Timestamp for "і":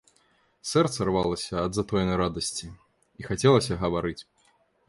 3.21-3.29